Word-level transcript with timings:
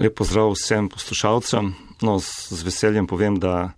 Lep 0.00 0.14
pozdrav 0.16 0.54
vsem 0.54 0.88
poslušalcem. 0.88 1.74
No, 2.00 2.14
z, 2.20 2.54
z 2.56 2.64
veseljem 2.64 3.06
povem, 3.06 3.34
da 3.36 3.72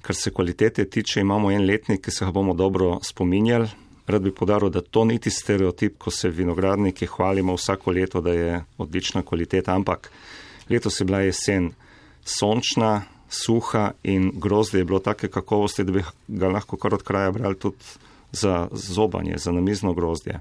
kar 0.00 0.16
se 0.16 0.30
kvalitete 0.32 0.86
tiče, 0.88 1.20
imamo 1.20 1.50
en 1.52 1.66
letnik, 1.68 2.00
ki 2.00 2.10
se 2.10 2.24
ga 2.24 2.32
bomo 2.32 2.54
dobro 2.56 2.94
spominjali. 3.04 3.68
Rad 4.06 4.22
bi 4.24 4.32
podaril, 4.32 4.70
da 4.72 4.80
to 4.80 5.04
niti 5.04 5.30
stereotip, 5.30 5.98
ko 6.00 6.10
se 6.10 6.30
vinogradniki 6.32 7.06
hvalimo 7.06 7.58
vsako 7.58 7.92
leto, 7.92 8.22
da 8.24 8.32
je 8.32 8.62
odlična 8.78 9.22
kvaliteta, 9.22 9.74
ampak 9.76 10.08
letos 10.70 11.00
je 11.00 11.04
bila 11.04 11.20
jesen 11.20 11.68
sončna, 12.24 13.02
suha 13.28 13.90
in 14.02 14.32
grozdje 14.34 14.80
je 14.80 14.88
bilo 14.88 14.98
take 15.04 15.28
kakovosti, 15.28 15.84
da 15.84 15.92
bi 15.92 16.04
ga 16.40 16.48
lahko 16.48 16.80
kar 16.80 16.94
od 16.94 17.04
kraja 17.04 17.36
brali 17.36 17.58
tudi 17.58 17.76
za 18.32 18.68
zobanje, 18.72 19.36
za 19.36 19.52
namizno 19.52 19.92
grozdje. 19.92 20.40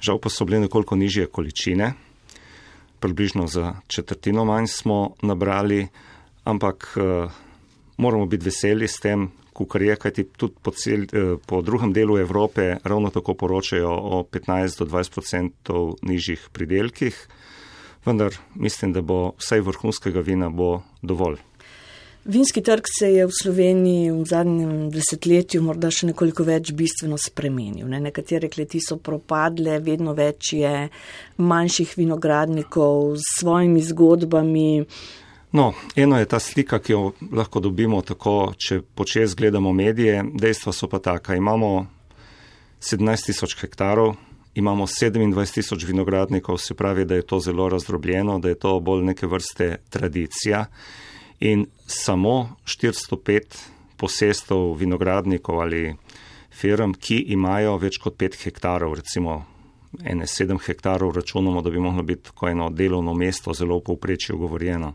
Žal 0.00 0.22
pa 0.22 0.30
so 0.30 0.46
bile 0.46 0.62
nekoliko 0.62 0.96
nižje 0.96 1.26
količine 1.26 1.92
približno 3.02 3.46
za 3.46 3.74
četrtino 3.86 4.44
manj 4.44 4.66
smo 4.66 5.14
nabrali, 5.22 5.88
ampak 6.44 6.94
uh, 6.96 7.30
moramo 7.96 8.26
biti 8.26 8.44
veseli 8.44 8.88
s 8.88 9.00
tem, 9.02 9.30
kar 9.68 9.82
je, 9.82 9.96
kajti 9.96 10.24
tudi 10.36 10.54
po, 10.62 10.70
cel, 10.70 11.04
uh, 11.10 11.36
po 11.46 11.62
drugem 11.62 11.92
delu 11.92 12.18
Evrope 12.18 12.76
ravno 12.84 13.10
tako 13.10 13.34
poročajo 13.34 13.90
o 13.90 14.22
15 14.22 14.78
do 14.78 14.86
20 14.86 15.18
odstotkov 15.18 15.94
nižjih 16.02 16.48
pridelkih, 16.52 17.18
vendar 18.06 18.34
mislim, 18.54 18.92
da 18.92 19.02
bo 19.02 19.32
vsaj 19.38 19.60
vrhunskega 19.60 20.20
vina 20.20 20.50
bo 20.50 20.82
dovolj. 21.02 21.42
Vinski 22.24 22.62
trg 22.62 22.82
se 22.98 23.12
je 23.12 23.26
v 23.26 23.30
Sloveniji 23.42 24.10
v 24.10 24.24
zadnjem 24.24 24.90
desetletju 24.94 25.58
morda 25.66 25.88
še 25.90 26.12
nekoliko 26.12 26.44
več 26.46 26.70
bistveno 26.70 27.16
spremenil. 27.18 27.88
Ne? 27.90 27.98
Nekatere 27.98 28.46
kleti 28.46 28.78
so 28.78 29.00
propadle, 29.02 29.80
vedno 29.82 30.14
več 30.14 30.52
je 30.54 30.86
manjših 31.42 31.96
vinogradnikov 31.98 33.18
s 33.18 33.40
svojimi 33.40 33.82
zgodbami. 33.82 34.68
No, 35.58 35.72
eno 35.98 36.22
je 36.22 36.30
ta 36.30 36.38
slika, 36.38 36.78
ki 36.78 36.94
jo 36.94 37.02
lahko 37.34 37.58
dobimo 37.58 37.98
tako, 38.06 38.54
če 38.54 38.84
počes 38.94 39.34
gledamo 39.34 39.74
medije. 39.74 40.22
Dejstva 40.22 40.70
so 40.70 40.86
pa 40.86 41.02
taka. 41.02 41.34
Imamo 41.34 41.74
17 42.78 43.32
tisoč 43.32 43.58
hektarov, 43.58 44.14
imamo 44.54 44.86
27 44.86 45.58
tisoč 45.58 45.90
vinogradnikov, 45.90 46.62
se 46.62 46.78
pravi, 46.78 47.02
da 47.02 47.18
je 47.18 47.26
to 47.26 47.42
zelo 47.42 47.66
razdrobljeno, 47.68 48.38
da 48.38 48.54
je 48.54 48.62
to 48.62 48.78
bolj 48.78 49.08
neke 49.10 49.26
vrste 49.26 49.80
tradicija 49.90 50.68
in 51.42 51.66
samo 51.86 52.56
405 52.64 53.42
posestov 53.96 54.76
vinogradnikov 54.78 55.60
ali 55.60 55.94
firm, 56.50 56.94
ki 56.94 57.18
imajo 57.34 57.78
več 57.82 57.98
kot 57.98 58.14
5 58.20 58.38
hektarov, 58.44 58.94
recimo 58.94 59.40
ene 60.06 60.28
7 60.30 60.60
hektarov, 60.62 61.10
računamo, 61.16 61.62
da 61.62 61.70
bi 61.70 61.82
mohlo 61.82 62.02
biti 62.02 62.30
tako 62.30 62.48
eno 62.48 62.70
delovno 62.70 63.14
mesto 63.14 63.52
zelo 63.52 63.80
povprečju 63.80 64.38
govorjeno. 64.38 64.94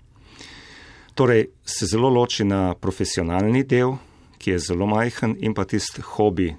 Torej 1.14 1.48
se 1.66 1.86
zelo 1.86 2.10
loči 2.10 2.46
na 2.46 2.76
profesionalni 2.80 3.66
del, 3.68 3.98
ki 4.38 4.52
je 4.52 4.64
zelo 4.70 4.88
majhen, 4.88 5.36
in 5.40 5.54
pa 5.54 5.66
tisti 5.66 6.02
hobi 6.02 6.54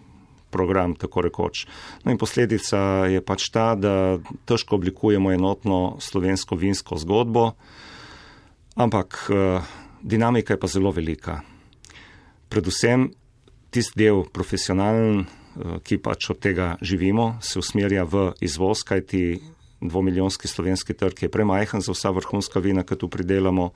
program, 0.50 0.94
tako 0.94 1.22
rekoč. 1.24 1.64
No 2.04 2.12
in 2.12 2.18
posledica 2.18 3.06
je 3.08 3.24
pač 3.24 3.48
ta, 3.54 3.72
da 3.74 4.18
težko 4.44 4.76
oblikujemo 4.76 5.32
enotno 5.32 5.96
slovensko 6.02 6.56
vinsko 6.56 6.98
zgodbo, 7.00 7.52
ampak 8.78 9.26
uh, 9.28 9.62
dinamika 10.02 10.54
je 10.54 10.60
pa 10.60 10.66
zelo 10.70 10.90
velika. 10.94 11.42
Predvsem 12.48 13.10
tisti 13.74 13.98
del 13.98 14.22
profesionalen, 14.32 15.26
uh, 15.26 15.78
ki 15.82 15.98
pač 15.98 16.30
od 16.30 16.38
tega 16.38 16.76
živimo, 16.80 17.36
se 17.42 17.58
usmerja 17.58 18.06
v 18.06 18.30
izvoz, 18.40 18.86
kajti 18.86 19.42
dvomiljonski 19.82 20.48
slovenski 20.48 20.94
trg 20.94 21.26
je 21.26 21.30
premajhen 21.30 21.82
za 21.82 21.92
vsa 21.92 22.14
vrhunska 22.14 22.62
vina, 22.62 22.86
ki 22.86 22.96
tu 22.98 23.10
pridelamo 23.10 23.72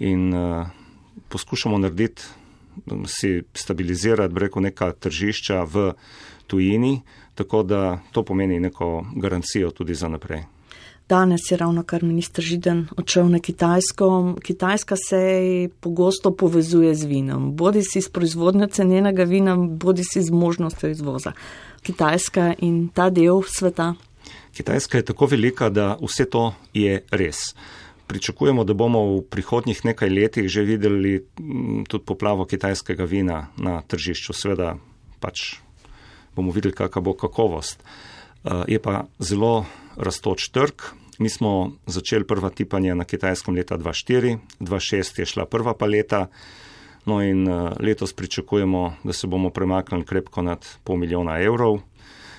in 0.00 0.32
uh, 0.32 0.72
poskušamo 1.28 1.78
narediti, 1.78 2.24
si 3.06 3.42
stabilizirati, 3.54 4.34
breko, 4.34 4.60
neka 4.60 4.92
tržišča 4.98 5.62
v 5.62 5.92
tujini, 6.50 7.02
tako 7.34 7.62
da 7.62 8.00
to 8.12 8.24
pomeni 8.24 8.60
neko 8.60 9.06
garancijo 9.14 9.70
tudi 9.70 9.94
za 9.94 10.08
naprej. 10.08 10.42
Danes 11.08 11.40
je 11.50 11.56
ravno 11.56 11.82
kar 11.82 12.02
ministr 12.02 12.42
Židen 12.42 12.86
odšel 12.96 13.28
na 13.28 13.38
Kitajsko. 13.38 14.34
Kitajska 14.42 14.96
se 14.96 15.18
pogosto 15.80 16.30
povezuje 16.32 16.94
z 16.94 17.04
vinom, 17.04 17.52
bodi 17.56 17.82
si 17.82 18.00
s 18.00 18.08
proizvodnjo 18.08 18.66
cenenega 18.66 19.24
vina, 19.24 19.56
bodi 19.56 20.04
si 20.04 20.22
z 20.22 20.32
možnostjo 20.32 20.90
izvoza. 20.90 21.32
Kitajska 21.82 22.54
in 22.58 22.88
ta 22.88 23.10
del 23.10 23.42
sveta. 23.44 23.94
Kitajska 24.56 24.98
je 24.98 25.04
tako 25.04 25.26
velika, 25.26 25.68
da 25.68 25.98
vse 26.00 26.24
to 26.24 26.54
je 26.72 27.02
res. 27.10 27.52
Pričakujemo, 28.06 28.64
da 28.64 28.72
bomo 28.72 29.04
v 29.16 29.22
prihodnjih 29.28 29.84
nekaj 29.84 30.08
letih 30.08 30.48
že 30.48 30.62
videli 30.62 31.20
mm, 31.20 31.84
tudi 31.84 32.04
poplavo 32.04 32.44
kitajskega 32.44 33.04
vina 33.04 33.46
na 33.56 33.82
tržišču. 33.82 34.32
Sveda 34.32 34.76
pač 35.20 35.60
bomo 36.36 36.52
videli, 36.52 36.72
kakva 36.72 37.02
bo 37.02 37.12
kakovost. 37.12 37.84
Eh, 38.44 38.64
je 38.68 38.78
pa 38.78 39.04
zelo 39.18 39.66
rastoč 39.96 40.48
trg. 40.48 40.82
Mi 41.18 41.28
smo 41.28 41.72
začeli 41.86 42.26
prva 42.26 42.50
tipanja 42.50 42.94
na 42.94 43.04
kitajskem 43.04 43.54
leta 43.54 43.78
2004, 43.78 44.38
2006 44.60 45.18
je 45.18 45.26
šla 45.26 45.46
prva 45.46 45.74
paleta, 45.74 46.26
no 47.06 47.22
in 47.22 47.48
eh, 47.48 47.70
letos 47.80 48.12
pričakujemo, 48.12 48.96
da 49.04 49.12
se 49.12 49.26
bomo 49.26 49.50
premaknili 49.50 50.04
krepko 50.04 50.42
nad 50.42 50.66
pol 50.84 50.96
milijona 50.96 51.38
evrov. 51.40 51.78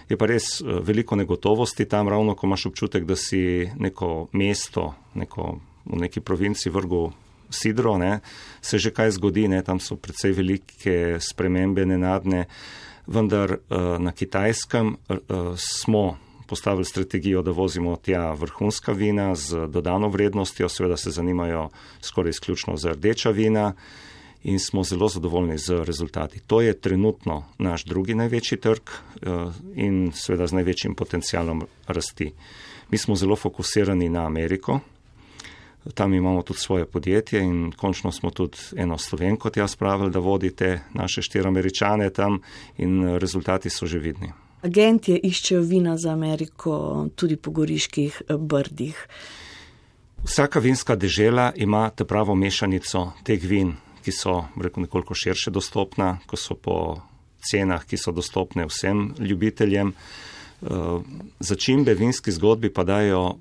Je 0.09 0.17
pa 0.17 0.25
res 0.25 0.61
eh, 0.61 0.79
veliko 0.81 1.15
negotovosti 1.15 1.85
tam, 1.85 2.09
ravno 2.09 2.35
ko 2.35 2.47
imaš 2.47 2.65
občutek, 2.65 3.05
da 3.05 3.15
si 3.15 3.69
neko 3.79 4.27
mesto, 4.31 4.93
neko, 5.13 5.59
v 5.85 6.01
neki 6.01 6.19
provinci 6.19 6.69
vrgu 6.69 7.11
sidro, 7.49 7.97
ne, 7.97 8.19
se 8.61 8.77
že 8.77 8.91
kaj 8.91 9.11
zgodi, 9.11 9.47
ne, 9.47 9.63
tam 9.63 9.79
so 9.79 9.95
predvsej 9.95 10.33
velike 10.33 10.95
spremembe 11.21 11.85
nenadne, 11.85 12.45
vendar 13.07 13.53
uh, 13.53 14.01
na 14.01 14.11
kitajskem 14.11 14.95
smo 15.55 16.17
postavili 16.47 16.85
strategijo, 16.85 17.41
da 17.41 17.51
vozimo 17.51 17.95
tja 17.95 18.31
vrhunska 18.33 18.91
vina 18.91 19.35
z 19.35 19.67
dodano 19.67 20.07
vrednostjo, 20.09 20.69
seveda 20.69 20.97
se 20.97 21.11
zanimajo 21.11 21.69
skoraj 22.01 22.29
izključno 22.29 22.77
za 22.77 22.89
rdeča 22.91 23.29
vina 23.29 23.73
in 24.43 24.59
smo 24.59 24.83
zelo 24.83 25.07
zadovoljni 25.09 25.57
z 25.57 25.83
rezultati. 25.83 26.39
To 26.39 26.61
je 26.61 26.79
trenutno 26.79 27.43
naš 27.57 27.83
drugi 27.83 28.15
največji 28.15 28.57
trg 28.57 28.81
eh, 28.89 29.29
in 29.75 30.11
seveda 30.13 30.47
z 30.47 30.53
največjim 30.53 30.95
potencialom 30.95 31.63
rasti. 31.87 32.31
Mi 32.91 32.97
smo 32.97 33.15
zelo 33.15 33.35
fokusirani 33.35 34.09
na 34.09 34.25
Ameriko. 34.25 34.79
Tam 35.93 36.13
imamo 36.13 36.41
tudi 36.41 36.59
svoje 36.59 36.85
podjetje 36.85 37.41
in 37.41 37.71
končno 37.71 38.11
smo 38.11 38.31
tudi 38.31 38.57
eno 38.77 38.97
slovenko 38.97 39.49
tja 39.49 39.67
spravili, 39.67 40.11
da 40.11 40.19
vodite 40.19 40.81
naše 40.93 41.21
štiri 41.21 41.47
američane 41.47 42.09
tam 42.09 42.39
in 42.77 43.17
rezultati 43.17 43.69
so 43.69 43.85
že 43.85 43.99
vidni. 43.99 44.44
Agentje 44.65 45.19
iščejo 45.21 45.61
vina 45.61 45.97
za 45.97 46.11
Ameriko 46.11 47.07
tudi 47.15 47.37
po 47.37 47.51
goriških 47.51 48.21
eh, 48.25 48.37
brdih. 48.37 49.07
Vsaka 50.25 50.59
vinska 50.59 50.95
dežela 50.97 51.51
ima 51.55 51.89
te 51.89 52.05
pravo 52.05 52.35
mešanico 52.35 53.11
teh 53.23 53.43
vin, 53.45 53.75
ki 54.01 54.11
so 54.11 54.39
rekel, 54.57 54.87
nekoliko 54.87 55.13
širše 55.13 55.53
dostopna, 55.53 56.15
ko 56.25 56.37
so 56.37 56.57
po 56.57 56.77
cenah, 57.45 57.85
ki 57.85 57.97
so 57.97 58.11
dostopne 58.11 58.65
vsem 58.65 59.11
ljubiteljem. 59.19 59.93
Eh, 59.93 60.67
začimbe 61.39 61.93
vinski 61.93 62.31
zgodbi 62.31 62.73
pa 62.73 62.83
dajo 62.83 63.35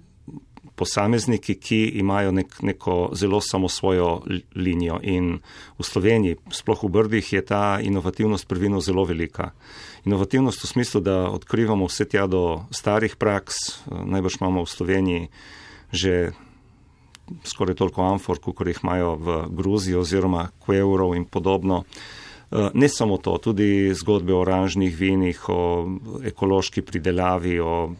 posamezniki, 0.74 1.54
ki 1.54 1.80
imajo 2.00 2.32
nek, 2.32 2.62
neko 2.62 3.10
zelo 3.12 3.40
samo 3.40 3.68
svojo 3.68 4.22
linijo. 4.56 4.98
In 5.02 5.38
v 5.78 5.82
Sloveniji, 5.84 6.36
sploh 6.50 6.84
v 6.84 6.90
Brdih, 6.90 7.32
je 7.32 7.42
ta 7.44 7.78
inovativnost 7.82 8.48
pri 8.48 8.68
vinu 8.68 8.80
zelo 8.80 9.04
velika. 9.04 9.52
Inovativnost 10.04 10.64
v 10.64 10.68
smislu, 10.68 11.00
da 11.00 11.30
odkrivamo 11.30 11.86
vse 11.86 12.08
tja 12.08 12.26
do 12.26 12.64
starih 12.70 13.16
praks, 13.16 13.84
najbrž 13.90 14.40
imamo 14.40 14.64
v 14.64 14.70
Sloveniji 14.70 15.28
že 15.94 16.34
skoraj 17.44 17.78
toliko 17.78 18.02
amfor, 18.02 18.40
kot 18.42 18.66
jih 18.66 18.82
imajo 18.82 19.16
v 19.16 19.28
Gruziji 19.54 19.96
oziroma 19.96 20.50
Kveurov 20.60 21.14
in 21.16 21.24
podobno. 21.24 21.84
Ne 22.74 22.88
samo 22.88 23.18
to, 23.18 23.38
tudi 23.38 23.94
zgodbe 23.94 24.34
o 24.34 24.42
oranžnih 24.44 24.92
vinih, 24.94 25.38
o 25.48 25.60
ekološki 26.22 26.84
pridelavi. 26.84 27.58
O... 27.60 27.94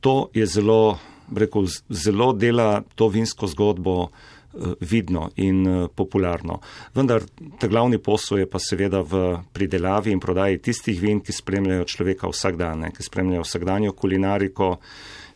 To 0.00 0.28
je 0.34 0.46
zelo 0.46 0.98
rekel, 1.36 1.68
zelo 1.88 2.32
dela 2.32 2.82
to 2.94 3.08
vinsko 3.08 3.46
zgodbo 3.46 3.94
eh, 4.08 4.74
vidno 4.80 5.30
in 5.36 5.66
eh, 5.66 5.88
popularno. 5.94 6.60
Vendar 6.94 7.24
ta 7.58 7.68
glavni 7.68 7.98
posel 7.98 8.44
je 8.44 8.50
pa 8.50 8.58
seveda 8.58 9.02
v 9.02 9.40
pridelavi 9.52 10.12
in 10.12 10.20
prodaji 10.20 10.58
tistih 10.58 11.00
vin, 11.00 11.20
ki 11.20 11.32
spremljajo 11.32 11.88
človeka 11.88 12.30
vsak 12.30 12.60
dan, 12.60 12.90
ki 12.92 13.06
spremljajo 13.06 13.46
vsakdanjo 13.46 13.92
kulinariko. 13.92 14.76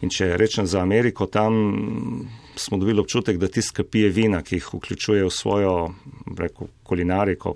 In 0.02 0.10
če 0.12 0.34
rečem 0.36 0.66
za 0.68 0.82
Ameriko, 0.82 1.26
tam 1.32 2.26
smo 2.60 2.76
dobili 2.76 3.00
občutek, 3.00 3.38
da 3.40 3.48
tisti, 3.48 3.78
ki 3.78 3.84
pije 3.88 4.10
vina, 4.12 4.42
ki 4.42 4.58
jih 4.58 4.66
vključuje 4.74 5.24
v 5.24 5.30
svojo 5.32 5.74
rekel, 6.36 6.68
kulinariko, 6.84 7.54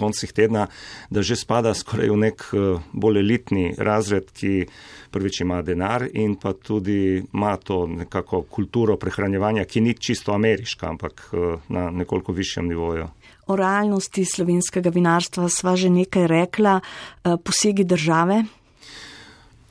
koncih 0.00 0.32
tedna, 0.32 0.66
da 1.10 1.22
že 1.22 1.36
spada 1.36 1.74
skoraj 1.76 2.10
v 2.10 2.18
nek 2.24 2.46
uh, 2.52 2.80
bolj 2.92 3.20
elitni 3.20 3.66
razred, 3.78 4.32
ki 4.32 4.64
prvič 5.12 5.42
ima 5.44 5.60
denar 5.66 6.06
in 6.08 6.36
pa 6.40 6.54
tudi 6.56 7.20
ima 7.20 7.56
to 7.56 7.84
nekako 7.86 8.42
kulturo 8.48 8.96
prehranjevanja, 8.96 9.66
ki 9.68 9.84
ni 9.84 9.94
čisto 9.94 10.32
ameriška, 10.32 10.88
ampak 10.88 11.28
uh, 11.32 11.60
na 11.68 11.90
nekoliko 11.90 12.32
višjem 12.32 12.70
nivoju. 12.72 13.10
O 13.50 13.56
realnosti 13.58 14.24
slovenskega 14.24 14.92
vinarstva 14.94 15.48
sva 15.50 15.76
že 15.76 15.90
nekaj 15.92 16.26
rekla, 16.30 16.80
uh, 16.80 17.36
posegi 17.42 17.84
države. 17.84 18.44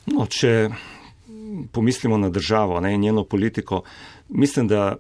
No, 0.10 0.26
če 0.26 0.70
pomislimo 1.72 2.18
na 2.18 2.30
državo 2.30 2.80
ne, 2.80 2.94
in 2.94 3.02
njeno 3.02 3.24
politiko, 3.24 3.84
mislim, 4.30 4.68
da 4.68 4.96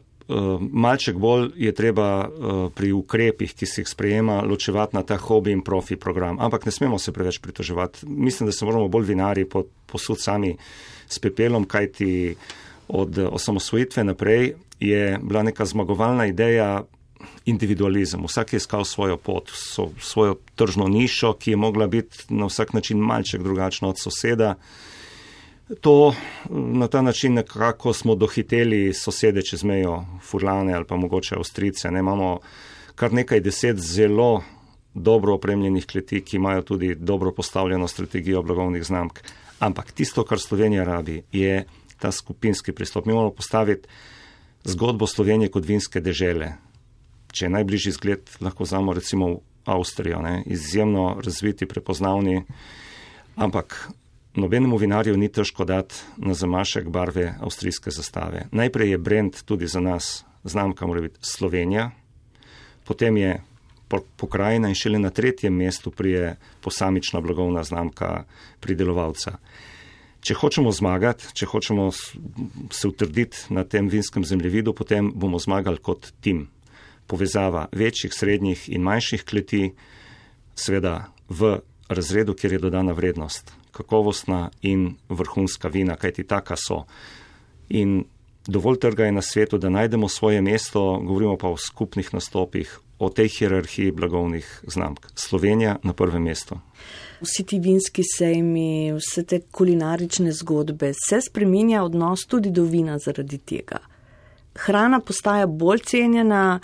malček 0.71 1.17
bolj 1.17 1.51
je 1.55 1.71
treba 1.73 2.27
uh, 2.27 2.71
pri 2.75 2.91
ukrepih, 2.91 3.53
ki 3.53 3.65
se 3.65 3.81
jih 3.81 3.87
sprejema, 3.89 4.41
ločevati 4.45 4.95
na 4.95 5.03
ta 5.03 5.17
hobi 5.17 5.51
in 5.51 5.63
profi 5.65 5.95
program. 5.95 6.37
Ampak 6.39 6.65
ne 6.65 6.71
smemo 6.71 6.99
se 6.99 7.11
preveč 7.11 7.39
pritoževati. 7.39 8.05
Mislim, 8.05 8.47
da 8.47 8.53
se 8.53 8.65
moramo 8.65 8.87
bolj 8.87 9.05
vinari 9.09 9.47
posud 9.85 10.21
sami 10.21 10.55
s 11.07 11.19
pepelom, 11.19 11.65
kajti 11.65 12.35
od 12.87 13.17
osamosvojitve 13.17 14.03
naprej 14.03 14.53
je 14.79 15.19
bila 15.21 15.43
neka 15.43 15.65
zmagovalna 15.65 16.25
ideja. 16.25 16.83
Individualizem. 17.45 18.23
Vsak 18.23 18.53
je 18.53 18.57
iskal 18.57 18.85
svojo 18.85 19.17
pot, 19.17 19.49
so, 19.51 19.89
svojo 19.99 20.37
tržno 20.55 20.87
nišo, 20.87 21.33
ki 21.33 21.51
je 21.51 21.57
mogla 21.57 21.87
biti 21.87 22.17
na 22.29 22.45
vsak 22.45 22.73
način 22.73 22.97
malček 22.97 23.43
drugačna 23.43 23.89
od 23.89 23.99
soseda. 23.99 24.55
To 25.81 26.13
na 26.50 26.88
ta 26.88 27.01
način 27.01 27.33
nekako 27.33 27.94
smo 27.94 28.16
dohiteli 28.16 28.94
sosede 28.94 29.42
čez 29.42 29.63
mejo, 29.63 30.06
furlane 30.21 30.74
ali 30.74 30.86
pa 30.86 30.95
mogoče 30.95 31.36
Avstrice. 31.36 31.92
Ne, 31.92 32.00
imamo 32.00 32.39
kar 32.95 33.13
nekaj 33.13 33.39
deset 33.39 33.77
zelo 33.77 34.44
dobro 34.94 35.33
opremljenih 35.33 35.86
kleti, 35.86 36.21
ki 36.21 36.38
imajo 36.38 36.62
tudi 36.62 36.95
dobro 36.95 37.31
postavljeno 37.31 37.88
strategijo 37.88 38.42
blagovnih 38.42 38.83
znamk. 38.83 39.19
Ampak 39.60 39.92
tisto, 39.92 40.24
kar 40.24 40.39
Slovenija 40.39 40.83
rabi, 40.83 41.21
je 41.31 41.66
ta 42.00 42.12
skupinski 42.12 42.71
pristop. 42.71 43.06
Mi 43.06 43.13
moramo 43.13 43.31
postaviti 43.31 43.88
zgodbo 44.63 45.07
Slovenije 45.07 45.51
kot 45.51 45.66
vinske 45.66 46.01
dežele. 46.01 46.54
Če 47.31 47.45
je 47.45 47.50
najbližji 47.50 47.92
zgled, 47.92 48.30
lahko 48.42 48.63
vzamo 48.63 48.94
recimo 48.94 49.39
Avstrijo, 49.66 50.21
ne, 50.21 50.44
izjemno 50.45 51.19
razviti, 51.24 51.66
prepoznavni, 51.66 52.42
ampak 53.36 53.89
Nobenemu 54.35 54.77
vinarju 54.77 55.17
ni 55.17 55.29
težko 55.31 55.65
dati 55.65 55.95
na 56.17 56.33
zamašek 56.33 56.89
barve 56.89 57.33
avstrijske 57.41 57.91
zastave. 57.91 58.45
Najprej 58.51 58.91
je 58.91 58.97
brand 58.97 59.41
tudi 59.45 59.67
za 59.67 59.79
nas, 59.79 60.25
znamka 60.43 60.87
mora 60.87 61.01
biti 61.01 61.19
Slovenija, 61.21 61.91
potem 62.85 63.17
je 63.17 63.41
pokrajina 64.17 64.69
in 64.69 64.75
šele 64.75 64.99
na 64.99 65.09
tretjem 65.09 65.55
mestu 65.55 65.91
prije 65.91 66.37
posamična 66.61 67.21
blagovna 67.21 67.63
znamka 67.63 68.23
pridelovalca. 68.59 69.37
Če 70.21 70.35
hočemo 70.35 70.71
zmagati, 70.71 71.31
če 71.33 71.47
hočemo 71.47 71.87
se 71.91 72.87
utrditi 72.87 73.47
na 73.55 73.63
tem 73.63 73.87
vinskem 73.89 74.25
zemljevidu, 74.25 74.73
potem 74.75 75.11
bomo 75.15 75.39
zmagali 75.39 75.79
kot 75.81 76.11
tim. 76.21 76.49
Povezava 77.07 77.65
večjih, 77.71 78.13
srednjih 78.13 78.67
in 78.69 78.83
manjših 78.85 79.23
kleti, 79.25 79.71
seveda 80.55 81.07
v 81.29 81.55
razredu, 81.89 82.33
kjer 82.33 82.53
je 82.53 82.59
dodana 82.59 82.91
vrednost 82.91 83.51
kakovostna 83.71 84.50
in 84.62 84.95
vrhunska 85.09 85.68
vina, 85.68 85.95
kajti 85.95 86.24
taka 86.24 86.56
so. 86.56 86.83
In 87.69 88.03
dovolj 88.47 88.80
trga 88.80 89.06
je 89.06 89.12
na 89.12 89.21
svetu, 89.21 89.57
da 89.57 89.69
najdemo 89.69 90.09
svoje 90.09 90.41
mesto, 90.41 91.00
govorimo 91.03 91.38
pa 91.38 91.50
o 91.50 91.57
skupnih 91.57 92.13
nastopih, 92.13 92.80
o 93.00 93.09
tej 93.09 93.27
hierarhiji 93.27 93.91
blagovnih 93.91 94.63
znamk. 94.68 95.06
Slovenija 95.15 95.77
na 95.83 95.94
prvem 95.94 96.24
mestu. 96.24 96.59
Vsi 97.21 97.44
ti 97.44 97.59
vinski 97.59 98.03
sejmi, 98.18 98.94
vse 98.95 99.24
te 99.24 99.39
kulinarične 99.51 100.31
zgodbe, 100.31 100.94
se 100.94 101.21
spreminja 101.21 101.83
odnos 101.83 102.25
tudi 102.27 102.51
do 102.51 102.63
vina 102.63 102.97
zaradi 103.00 103.38
tega. 103.38 103.80
Hrana 104.65 105.00
postaja 105.00 105.47
bolj 105.47 105.79
cenjena, 105.79 106.59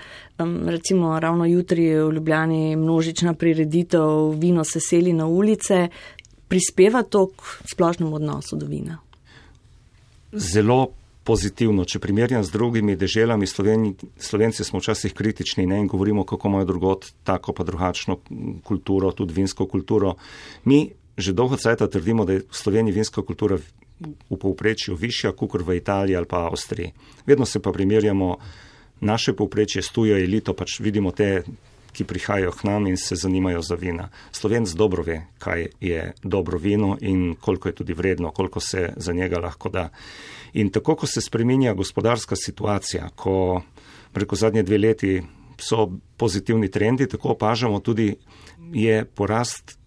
recimo 0.67 1.19
ravno 1.19 1.45
jutri 1.45 1.83
je 1.83 2.03
v 2.03 2.11
Ljubljani 2.13 2.75
množična 2.75 3.33
prireditev, 3.33 4.35
vino 4.39 4.63
se 4.63 4.79
seli 4.79 5.13
na 5.13 5.27
ulice, 5.27 5.87
prispeva 6.47 7.03
to 7.03 7.27
k 7.27 7.57
splošnemu 7.71 8.15
odnosu 8.15 8.55
do 8.55 8.65
vina? 8.65 8.97
Zelo 10.31 10.87
pozitivno. 11.25 11.85
Če 11.85 11.99
primerjam 11.99 12.43
z 12.45 12.53
drugimi 12.53 12.95
deželami, 12.99 13.47
Sloveni, 13.49 13.95
Slovenci 14.21 14.63
smo 14.63 14.79
včasih 14.79 15.13
kritični 15.13 15.65
ne? 15.65 15.79
in 15.81 15.87
govorimo, 15.87 16.23
kako 16.23 16.47
imajo 16.47 16.65
drugot 16.65 17.09
tako 17.23 17.53
pa 17.53 17.63
drugačno 17.63 18.19
kulturo, 18.63 19.11
tudi 19.11 19.33
vinsko 19.33 19.65
kulturo. 19.67 20.15
Mi 20.65 20.89
že 21.17 21.31
dolgo 21.31 21.55
cajta 21.55 21.87
trdimo, 21.87 22.25
da 22.27 22.33
je 22.35 22.39
v 22.43 22.51
Sloveniji 22.51 22.93
vinska 22.93 23.21
kultura 23.23 23.55
v 23.99 24.37
povprečju 24.37 24.95
višja, 24.95 25.31
kot 25.31 25.61
v 25.61 25.77
Italiji 25.77 26.15
ali 26.15 26.25
pa 26.25 26.45
Avstriji. 26.49 26.93
Vedno 27.25 27.45
se 27.45 27.61
pa 27.61 27.71
primerjamo 27.71 28.37
naše 29.01 29.33
povprečje 29.33 29.81
s 29.81 29.89
tujo 29.89 30.17
elito, 30.17 30.53
pač 30.53 30.79
vidimo 30.79 31.11
te 31.11 31.43
ki 31.95 32.03
prihajajo 32.03 32.51
k 32.51 32.67
nam 32.67 32.87
in 32.87 32.97
se 32.97 33.15
zanimajo 33.15 33.61
za 33.61 33.75
vina. 33.79 34.09
Slovenc 34.31 34.75
dobro 34.75 35.03
ve, 35.03 35.21
kaj 35.39 35.67
je 35.79 36.13
dobro 36.23 36.57
vino 36.59 36.97
in 37.01 37.35
koliko 37.39 37.69
je 37.69 37.75
tudi 37.75 37.93
vredno, 37.93 38.31
koliko 38.31 38.59
se 38.59 38.93
za 38.97 39.13
njega 39.13 39.39
lahko 39.39 39.69
da. 39.69 39.89
In 40.53 40.69
tako, 40.69 40.95
ko 40.95 41.07
se 41.07 41.21
spreminja 41.21 41.73
gospodarska 41.73 42.35
situacija, 42.35 43.09
ko 43.15 43.61
preko 44.11 44.35
zadnje 44.35 44.63
dve 44.63 44.77
leti 44.77 45.21
so 45.57 45.91
pozitivni 46.17 46.71
trendi, 46.71 47.07
tako 47.07 47.29
opažamo 47.29 47.79
tudi, 47.79 48.15
je 48.73 49.05
porast 49.05 49.77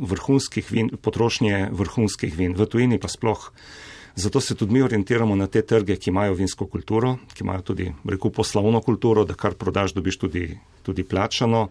vrhunskih 0.00 0.70
vin, 0.70 0.90
potrošnje 1.02 1.68
vrhunskih 1.72 2.34
vin, 2.36 2.54
v 2.58 2.66
tujini 2.66 2.98
pa 2.98 3.08
sploh. 3.08 3.50
Zato 4.14 4.40
se 4.40 4.54
tudi 4.54 4.72
mi 4.72 4.82
orientiramo 4.82 5.34
na 5.36 5.48
te 5.50 5.62
trge, 5.66 5.96
ki 5.98 6.10
imajo 6.10 6.36
vinsko 6.38 6.68
kulturo, 6.70 7.16
ki 7.34 7.42
imajo 7.42 7.62
tudi, 7.72 7.88
rekel, 8.06 8.30
poslovno 8.30 8.80
kulturo, 8.80 9.24
da 9.26 9.34
kar 9.34 9.58
prodaš, 9.58 9.94
dobiš 9.94 10.18
tudi, 10.22 10.46
tudi 10.86 11.02
plačano. 11.02 11.68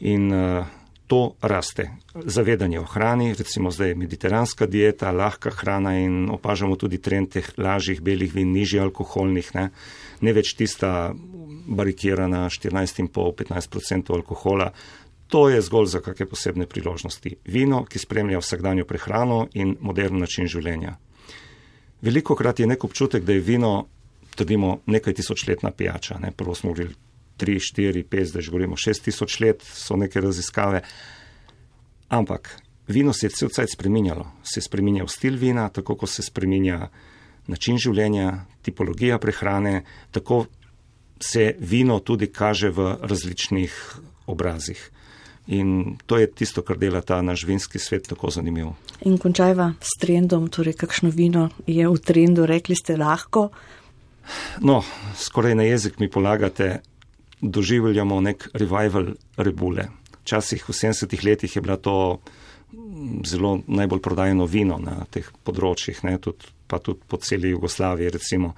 In 0.00 0.32
uh, 0.32 0.64
to 1.08 1.32
raste. 1.40 1.90
Zavedanje 2.14 2.80
o 2.80 2.84
hrani, 2.84 3.34
recimo 3.34 3.70
zdaj 3.70 3.94
mediteranska 3.94 4.66
dieta, 4.66 5.10
lahka 5.12 5.50
hrana 5.50 5.96
in 5.98 6.28
opažamo 6.30 6.76
tudi 6.76 7.00
trend 7.00 7.32
teh 7.32 7.48
lažjih 7.56 8.02
belih 8.04 8.34
vin, 8.34 8.52
nižji 8.52 8.80
alkoholnih, 8.84 9.48
ne, 9.56 9.70
ne 10.20 10.32
več 10.36 10.52
tista 10.56 11.10
barikirana 11.68 12.46
14,5-15% 12.52 14.14
alkohola. 14.14 14.70
To 15.28 15.48
je 15.48 15.60
zgolj 15.62 15.86
za 15.92 16.00
kakšne 16.00 16.26
posebne 16.26 16.66
priložnosti. 16.66 17.36
Vino, 17.44 17.82
ki 17.84 18.00
spremlja 18.00 18.40
vsakdanjo 18.40 18.86
prehrano 18.88 19.46
in 19.52 19.76
modern 19.80 20.18
način 20.18 20.48
življenja. 20.48 20.96
Veliko 22.00 22.36
krat 22.38 22.60
je 22.60 22.66
nek 22.66 22.84
občutek, 22.84 23.24
da 23.24 23.36
je 23.36 23.44
vino, 23.44 23.88
trdimo, 24.38 24.78
nekaj 24.86 25.18
tisočletna 25.18 25.70
pijača. 25.70 26.18
Ne? 26.22 26.32
Prvo 26.32 26.54
smo 26.54 26.72
govorili 26.72 26.94
3, 27.38 27.60
4, 27.74 28.04
5, 28.08 28.24
zdaj 28.32 28.42
že 28.42 28.50
govorimo 28.50 28.76
6 28.76 29.04
tisoč 29.04 29.40
let, 29.40 29.62
so 29.62 29.96
neke 29.96 30.20
raziskave. 30.20 30.82
Ampak 32.08 32.56
vino 32.88 33.12
se 33.12 33.26
je 33.26 33.30
cel 33.30 33.48
cajt 33.48 33.72
spreminjalo. 33.72 34.26
Se 34.42 34.58
je 34.58 34.64
spreminjal 34.64 35.08
stil 35.08 35.36
vina, 35.36 35.68
tako 35.68 35.96
kot 35.96 36.10
se 36.10 36.22
spreminja 36.22 36.88
način 37.46 37.78
življenja, 37.78 38.46
tipologija 38.62 39.18
prehrane, 39.18 39.82
tako 40.10 40.46
se 41.20 41.54
vino 41.58 41.98
tudi 42.00 42.30
kaže 42.32 42.70
v 42.70 42.94
različnih 43.02 43.74
obrazih. 44.28 44.80
In 45.48 45.96
to 46.06 46.18
je 46.20 46.28
tisto, 46.28 46.62
kar 46.62 46.76
dela 46.76 47.00
ta 47.00 47.22
naš 47.24 47.46
vinski 47.48 47.80
svet 47.80 48.08
tako 48.08 48.30
zanimiv. 48.30 48.74
In 49.08 49.16
končajva 49.16 49.72
s 49.80 49.96
trendom, 50.00 50.50
torej 50.52 50.76
kakšno 50.76 51.08
vino 51.08 51.48
je 51.66 51.88
v 51.88 52.00
trendu, 52.04 52.44
rekli 52.46 52.76
ste 52.76 52.98
lahko. 53.00 53.48
No, 54.60 54.82
skoraj 55.16 55.56
na 55.56 55.64
jezik 55.64 55.96
mi 56.00 56.10
polagate, 56.10 56.82
doživljamo 57.40 58.20
nek 58.20 58.50
revival 58.52 59.14
rebule. 59.36 59.88
Včasih 60.20 60.68
v 60.68 60.76
70-ih 60.76 61.24
letih 61.24 61.56
je 61.56 61.62
bila 61.64 61.78
to 61.80 62.20
zelo 63.24 63.60
najbolj 63.66 64.00
prodajeno 64.04 64.44
vino 64.44 64.76
na 64.76 65.06
teh 65.10 65.24
področjih, 65.44 66.02
ne, 66.04 66.18
tudi, 66.20 66.44
pa 66.68 66.76
tudi 66.84 67.00
po 67.08 67.16
celi 67.16 67.54
Jugoslaviji 67.54 68.12
recimo. 68.12 68.52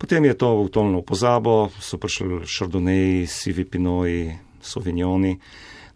Potem 0.00 0.24
je 0.24 0.36
to 0.36 0.52
utonilo 0.60 1.00
v 1.00 1.08
pozabo, 1.08 1.54
so 1.80 1.96
prišli 2.00 2.44
šardoneji, 2.44 3.26
sivi 3.28 3.64
pinoji, 3.64 4.32
sovinjoni. 4.62 5.38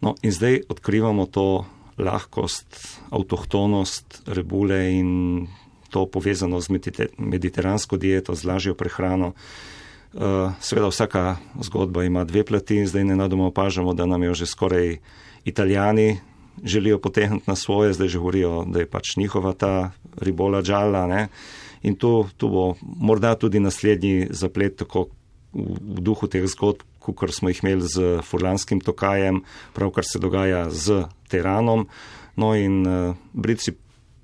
No, 0.01 0.15
in 0.23 0.33
zdaj 0.33 0.61
odkrivamo 0.69 1.27
to 1.27 1.65
lahkost, 1.99 2.67
avtohtonost 3.11 4.23
rebule 4.27 4.93
in 4.93 5.11
to 5.91 6.07
povezano 6.11 6.61
z 6.61 6.75
mediteransko 7.19 7.97
dieto, 7.97 8.35
z 8.35 8.45
lažjo 8.45 8.75
prehrano. 8.75 9.33
Eh, 10.15 10.51
seveda 10.61 10.91
vsaka 10.91 11.37
zgodba 11.63 12.05
ima 12.05 12.25
dve 12.25 12.45
plati 12.45 12.77
in 12.83 12.87
zdaj 12.87 13.05
ne 13.05 13.17
nadoma 13.17 13.47
opažamo, 13.47 13.95
da 13.95 14.07
nam 14.07 14.23
jo 14.23 14.35
že 14.35 14.47
skoraj 14.47 14.99
italijani 15.45 16.21
želijo 16.63 16.99
potehniti 16.99 17.45
na 17.47 17.57
svoje, 17.57 17.93
zdaj 17.93 18.09
že 18.09 18.19
govorijo, 18.19 18.65
da 18.67 18.79
je 18.81 18.87
pač 18.87 19.17
njihova 19.17 19.53
ta 19.53 19.91
ribola 20.17 20.63
džala. 20.63 21.07
Ne? 21.07 21.29
In 21.83 21.97
tu 21.97 22.27
bo 22.41 22.75
morda 22.81 23.35
tudi 23.35 23.61
naslednji 23.61 24.29
zaplet, 24.31 24.77
tako 24.77 25.07
v 25.55 26.03
duhu 26.03 26.29
teh 26.29 26.47
zgodb, 26.51 26.83
kot 26.99 27.31
smo 27.35 27.53
jih 27.53 27.63
imeli 27.63 27.87
z 27.87 28.21
furlanskim 28.27 28.81
tokajem, 28.81 29.43
pravkar 29.75 30.05
se 30.05 30.19
dogaja 30.19 30.67
z 30.71 31.05
teranom. 31.31 31.87
No 32.37 32.55
in 32.59 32.83
uh, 32.87 33.17
Briti 33.33 33.75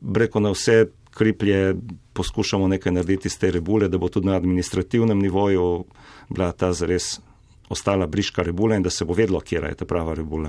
breko 0.01 0.41
na 0.41 0.51
vse 0.51 0.87
kriplje 1.11 1.77
poskušamo 2.13 2.69
nekaj 2.69 2.93
narediti 2.93 3.29
iz 3.29 3.39
te 3.39 3.51
rebule, 3.51 3.89
da 3.89 3.99
bo 3.99 4.09
tudi 4.09 4.27
na 4.27 4.37
administrativnem 4.37 5.19
nivoju 5.19 5.85
bila 6.29 6.53
ta 6.53 6.73
zares 6.73 7.21
ostala 7.69 8.07
briška 8.07 8.43
rebula 8.43 8.77
in 8.77 8.83
da 8.83 8.91
se 8.91 9.05
bo 9.05 9.15
vedlo, 9.15 9.41
kje 9.41 9.61
je 9.69 9.75
ta 9.75 9.85
prava 9.85 10.15
rebula. 10.15 10.49